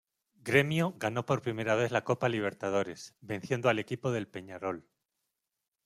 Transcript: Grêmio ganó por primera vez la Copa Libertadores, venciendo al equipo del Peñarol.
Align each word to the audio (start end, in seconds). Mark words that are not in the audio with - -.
Grêmio 0.47 0.95
ganó 0.97 1.27
por 1.27 1.43
primera 1.43 1.75
vez 1.75 1.91
la 1.91 2.03
Copa 2.03 2.27
Libertadores, 2.27 3.13
venciendo 3.21 3.69
al 3.69 3.77
equipo 3.77 4.09
del 4.11 4.27
Peñarol. 4.27 4.87